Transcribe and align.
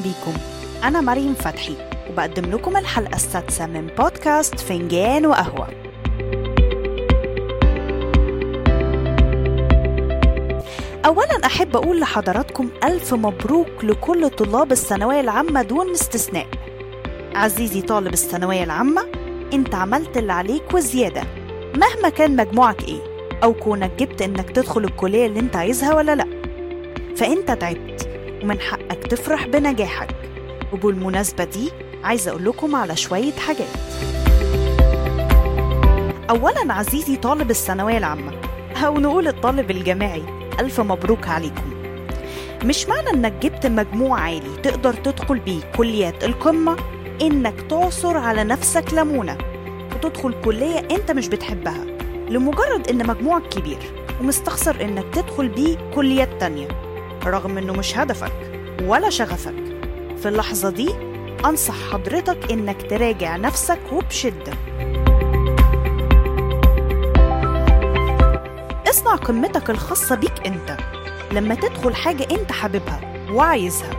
بيكم 0.00 0.38
أنا 0.84 1.00
مريم 1.00 1.34
فتحي 1.34 1.76
وبقدم 2.10 2.50
لكم 2.50 2.76
الحلقة 2.76 3.14
السادسة 3.16 3.66
من 3.66 3.86
بودكاست 3.98 4.60
فنجان 4.60 5.26
وقهوة. 5.26 5.68
أولا 11.06 11.46
أحب 11.46 11.76
أقول 11.76 12.00
لحضراتكم 12.00 12.68
ألف 12.84 13.14
مبروك 13.14 13.84
لكل 13.84 14.30
طلاب 14.30 14.72
الثانوية 14.72 15.20
العامة 15.20 15.62
دون 15.62 15.90
استثناء. 15.90 16.46
عزيزي 17.34 17.82
طالب 17.82 18.12
الثانوية 18.12 18.64
العامة 18.64 19.02
أنت 19.52 19.74
عملت 19.74 20.16
اللي 20.16 20.32
عليك 20.32 20.74
وزيادة 20.74 21.22
مهما 21.74 22.08
كان 22.08 22.36
مجموعك 22.36 22.82
إيه 22.88 23.00
أو 23.42 23.54
كونك 23.54 23.90
جبت 23.98 24.22
إنك 24.22 24.50
تدخل 24.50 24.84
الكلية 24.84 25.26
اللي 25.26 25.40
أنت 25.40 25.56
عايزها 25.56 25.94
ولا 25.94 26.14
لأ. 26.14 26.26
فأنت 27.16 27.50
تعبت. 27.50 28.11
ومن 28.42 28.60
حقك 28.60 29.06
تفرح 29.06 29.46
بنجاحك. 29.46 30.14
وبالمناسبة 30.72 31.44
دي 31.44 31.70
عايزة 32.04 32.30
أقول 32.30 32.44
لكم 32.44 32.76
على 32.76 32.96
شوية 32.96 33.32
حاجات. 33.32 33.68
أولا 36.30 36.74
عزيزي 36.74 37.16
طالب 37.16 37.50
الثانوية 37.50 37.98
العامة. 37.98 38.32
أو 38.86 39.00
نقول 39.00 39.28
الطالب 39.28 39.70
الجامعي. 39.70 40.22
ألف 40.60 40.80
مبروك 40.80 41.28
عليكم. 41.28 41.72
مش 42.64 42.86
معنى 42.86 43.10
إنك 43.10 43.32
جبت 43.32 43.66
مجموع 43.66 44.20
عالي 44.20 44.56
تقدر 44.62 44.94
تدخل 44.94 45.38
بيه 45.38 45.60
كليات 45.76 46.24
القمة 46.24 46.76
إنك 47.22 47.60
تعصر 47.70 48.16
على 48.16 48.44
نفسك 48.44 48.94
ليمونة 48.94 49.38
وتدخل 49.94 50.34
كلية 50.44 50.78
أنت 50.78 51.10
مش 51.10 51.28
بتحبها. 51.28 51.84
لمجرد 52.30 52.88
إن 52.88 53.06
مجموعك 53.06 53.48
كبير 53.48 53.78
ومستخسر 54.20 54.84
إنك 54.84 55.04
تدخل 55.14 55.48
بيه 55.48 55.76
كليات 55.94 56.40
تانية. 56.40 56.91
رغم 57.26 57.58
إنه 57.58 57.72
مش 57.72 57.98
هدفك 57.98 58.32
ولا 58.82 59.10
شغفك. 59.10 59.54
في 60.22 60.28
اللحظة 60.28 60.70
دي 60.70 60.90
أنصح 61.44 61.74
حضرتك 61.92 62.52
إنك 62.52 62.90
تراجع 62.90 63.36
نفسك 63.36 63.78
وبشدة. 63.92 64.52
اصنع 68.90 69.14
قمتك 69.14 69.70
الخاصة 69.70 70.14
بيك 70.14 70.46
أنت. 70.46 70.76
لما 71.32 71.54
تدخل 71.54 71.94
حاجة 71.94 72.26
أنت 72.30 72.52
حاببها 72.52 73.00
وعايزها 73.32 73.90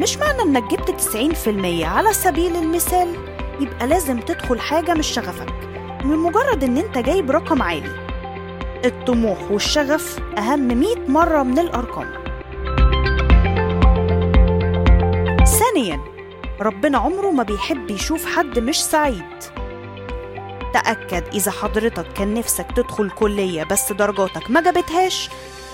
مش 0.00 0.16
معنى 0.16 0.42
إنك 0.42 0.70
جبت 0.70 0.90
90% 0.90 1.84
على 1.84 2.12
سبيل 2.12 2.56
المثال. 2.56 3.14
يبقى 3.60 3.86
لازم 3.86 4.20
تدخل 4.20 4.60
حاجة 4.60 4.94
مش 4.94 5.06
شغفك 5.06 5.52
من 6.04 6.16
مجرد 6.18 6.64
إن 6.64 6.76
أنت 6.76 6.98
جايب 6.98 7.30
رقم 7.30 7.62
عالي. 7.62 8.02
الطموح 8.84 9.50
والشغف 9.50 10.18
أهم 10.38 10.68
100 10.80 10.96
مرة 11.08 11.42
من 11.42 11.58
الأرقام. 11.58 12.21
ثانيا 15.82 16.00
ربنا 16.60 16.98
عمره 16.98 17.30
ما 17.30 17.42
بيحب 17.42 17.90
يشوف 17.90 18.36
حد 18.36 18.58
مش 18.58 18.84
سعيد. 18.84 19.44
تأكد 20.74 21.24
إذا 21.34 21.50
حضرتك 21.50 22.12
كان 22.12 22.34
نفسك 22.34 22.66
تدخل 22.76 23.10
كلية 23.10 23.64
بس 23.64 23.92
درجاتك 23.92 24.50
ما 24.50 24.60
جابتهاش 24.60 25.30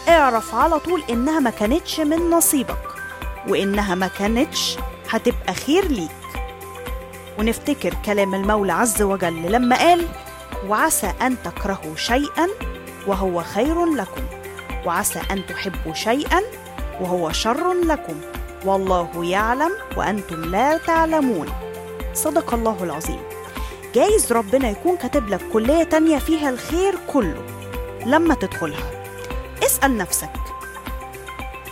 اعرف 0.08 0.54
على 0.54 0.78
طول 0.78 1.02
إنها 1.10 1.40
ما 1.40 1.50
كانتش 1.50 2.00
من 2.00 2.30
نصيبك 2.30 2.78
وإنها 3.48 3.94
ما 3.94 4.08
كانتش 4.18 4.76
هتبقى 5.10 5.54
خير 5.54 5.88
ليك. 5.88 6.10
ونفتكر 7.38 7.94
كلام 8.06 8.34
المولى 8.34 8.72
عز 8.72 9.02
وجل 9.02 9.52
لما 9.52 9.76
قال 9.78 10.06
وعسى 10.68 11.12
أن 11.22 11.36
تكرهوا 11.42 11.96
شيئا 11.96 12.48
وهو 13.06 13.42
خير 13.42 13.84
لكم 13.84 14.22
وعسى 14.86 15.20
أن 15.30 15.46
تحبوا 15.46 15.94
شيئا 15.94 16.40
وهو 17.00 17.32
شر 17.32 17.72
لكم. 17.72 18.20
والله 18.64 19.24
يعلم 19.24 19.72
وأنتم 19.96 20.44
لا 20.44 20.78
تعلمون. 20.78 21.48
صدق 22.14 22.54
الله 22.54 22.84
العظيم. 22.84 23.20
جايز 23.94 24.32
ربنا 24.32 24.70
يكون 24.70 24.96
كاتب 24.96 25.28
لك 25.28 25.40
كلية 25.52 25.82
تانية 25.82 26.18
فيها 26.18 26.50
الخير 26.50 26.94
كله 27.06 27.42
لما 28.06 28.34
تدخلها. 28.34 29.04
اسأل 29.64 29.96
نفسك. 29.96 30.30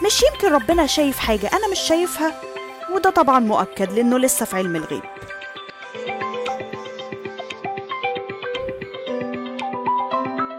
مش 0.07 0.23
يمكن 0.23 0.53
ربنا 0.53 0.87
شايف 0.87 1.19
حاجة 1.19 1.51
أنا 1.53 1.69
مش 1.69 1.79
شايفها؟ 1.79 2.41
وده 2.95 3.11
طبعا 3.11 3.39
مؤكد 3.39 3.93
لأنه 3.93 4.19
لسه 4.19 4.47
في 4.47 4.57
علم 4.57 4.77
الغيب. 4.77 5.03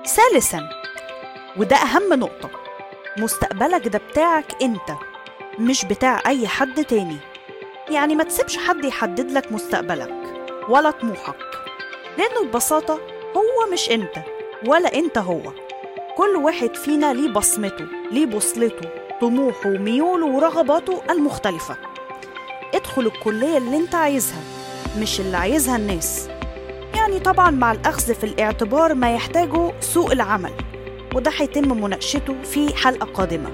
ثالثا 0.06 0.70
وده 1.58 1.76
أهم 1.76 2.14
نقطة 2.14 2.50
مستقبلك 3.18 3.88
ده 3.88 4.02
بتاعك 4.12 4.46
أنت. 4.62 5.07
مش 5.60 5.86
بتاع 5.86 6.22
أي 6.28 6.48
حد 6.48 6.86
تاني. 6.86 7.18
يعني 7.90 8.16
ما 8.16 8.24
تسيبش 8.24 8.58
حد 8.58 8.86
يحدد 8.86 9.32
لك 9.32 9.52
مستقبلك 9.52 10.14
ولا 10.70 10.92
طموحك. 10.92 11.36
لأنه 12.18 12.44
ببساطة 12.48 12.94
هو 13.38 13.72
مش 13.74 13.90
أنت 13.92 14.18
ولا 14.68 14.96
أنت 14.96 15.18
هو. 15.18 15.42
كل 16.18 16.36
واحد 16.36 16.76
فينا 16.76 17.14
ليه 17.14 17.30
بصمته 17.30 17.86
ليه 18.12 18.26
بوصلته 18.26 18.90
طموحه 19.22 19.70
وميوله 19.70 20.26
ورغباته 20.26 21.02
المختلفة. 21.10 21.78
ادخل 22.74 23.02
الكلية 23.06 23.58
اللي 23.58 23.78
أنت 23.78 23.96
عايزها 23.96 24.42
مش 25.00 25.20
اللي 25.20 25.38
عايزها 25.38 25.76
الناس. 25.76 26.30
يعني 26.96 27.20
طبعا 27.20 27.52
مع 27.52 27.72
الأخذ 27.72 28.14
في 28.14 28.24
الاعتبار 28.24 28.94
ما 28.94 29.14
يحتاجه 29.16 29.72
سوق 29.80 30.12
العمل 30.12 30.54
وده 31.16 31.32
هيتم 31.38 31.82
مناقشته 31.82 32.36
في 32.44 32.76
حلقة 32.76 33.06
قادمة. 33.06 33.50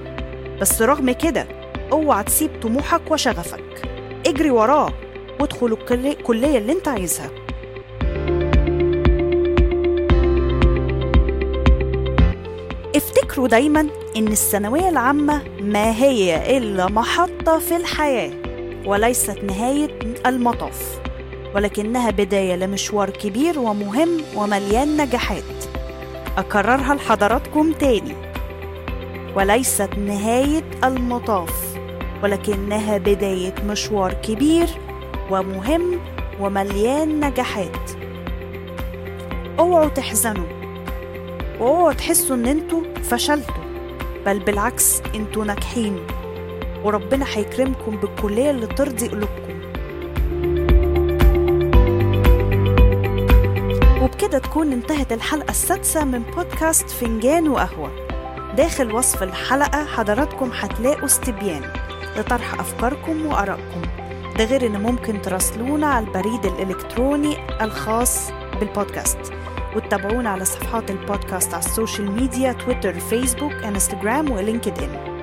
بس 0.62 0.82
رغم 0.82 1.12
كده 1.12 1.63
أوعى 1.94 2.24
تسيب 2.24 2.52
طموحك 2.62 3.12
وشغفك. 3.12 3.90
اجري 4.28 4.52
وراه 4.52 4.94
وادخل 5.40 5.78
الكلية 5.92 6.58
اللي 6.58 6.72
انت 6.72 6.88
عايزها. 6.88 7.30
افتكروا 12.96 13.48
دايما 13.48 13.88
إن 14.18 14.28
الثانوية 14.28 14.90
العامة 14.90 15.42
ما 15.62 15.92
هي 15.92 16.58
إلا 16.58 16.88
محطة 16.88 17.60
في 17.60 17.76
الحياة 17.76 18.32
وليست 18.86 19.44
نهاية 19.44 20.00
المطاف 20.26 21.00
ولكنها 21.56 22.12
بداية 22.12 22.56
لمشوار 22.56 23.10
كبير 23.10 23.60
ومهم 23.60 24.22
ومليان 24.36 24.98
نجاحات. 24.98 25.44
أكررها 26.38 26.96
لحضراتكم 26.96 27.72
تاني. 27.72 28.16
وليست 29.36 29.90
نهاية 29.98 30.64
المطاف. 30.84 31.73
ولكنها 32.24 32.98
بداية 32.98 33.56
مشوار 33.66 34.14
كبير 34.14 34.68
ومهم 35.32 36.00
ومليان 36.40 37.20
نجاحات. 37.20 37.92
اوعوا 39.60 39.90
تحزنوا. 39.90 40.48
واوعوا 41.60 41.94
تحسوا 41.94 42.36
ان 42.36 42.46
أنتوا 42.46 42.82
فشلتوا. 43.04 43.64
بل 44.26 44.40
بالعكس 44.40 45.02
أنتوا 45.16 45.46
ناجحين. 45.46 46.00
وربنا 46.84 47.26
هيكرمكم 47.34 47.98
بالكلية 47.98 48.52
اللي 48.52 48.68
ترضي 48.68 49.08
قلوبكم. 49.08 49.54
وبكده 54.02 54.40
تكون 54.40 54.72
انتهت 54.72 55.12
الحلقة 55.12 55.52
السادسة 55.52 56.06
من 56.06 56.24
بودكاست 56.36 56.90
فنجان 56.90 57.50
وقهوة. 57.50 57.92
داخل 58.58 58.96
وصف 58.96 59.24
الحلقة 59.24 59.86
حضراتكم 59.86 60.52
هتلاقوا 60.60 61.06
استبيان. 61.06 61.64
لطرح 62.18 62.60
أفكاركم 62.60 63.26
وآرائكم. 63.26 63.82
ده 64.38 64.46
غير 64.46 64.66
إن 64.66 64.82
ممكن 64.82 65.22
تراسلونا 65.22 65.88
على 65.88 66.06
البريد 66.06 66.46
الإلكتروني 66.46 67.38
الخاص 67.62 68.32
بالبودكاست 68.60 69.20
وتتابعونا 69.76 70.30
على 70.30 70.46
صفحات 70.46 70.92
البودكاست 70.92 71.54
على 71.54 71.64
ال 71.64 71.71
social 71.71 72.12
media 72.12 72.54
تويتر 72.54 72.94
فيسبوك 73.00 73.54
إنستجرام 73.54 74.32
و 74.32 74.80
LinkedIn 74.80 75.14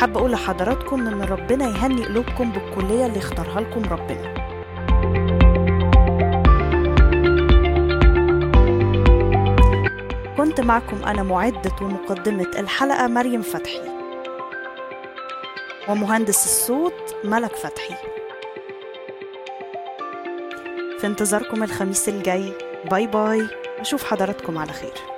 حابة 0.00 0.20
أقول 0.20 0.32
لحضراتكم 0.32 1.06
إن 1.06 1.22
ربنا 1.22 1.68
يهني 1.68 2.04
قلوبكم 2.04 2.50
بالكلية 2.52 3.06
اللي 3.06 3.18
اختارها 3.18 3.60
لكم 3.60 3.82
ربنا. 3.90 4.34
كنت 10.36 10.60
معكم 10.60 11.04
أنا 11.04 11.22
معدة 11.22 11.72
ومقدمة 11.82 12.50
الحلقة 12.58 13.06
مريم 13.06 13.42
فتحي. 13.42 14.03
ومهندس 15.88 16.44
الصوت 16.44 17.16
ملك 17.24 17.56
فتحي. 17.56 17.94
في 20.98 21.06
انتظاركم 21.06 21.62
الخميس 21.62 22.08
الجاي. 22.08 22.52
باي 22.90 23.06
باي. 23.06 23.48
أشوف 23.78 24.04
حضراتكم 24.04 24.58
على 24.58 24.72
خير. 24.72 25.13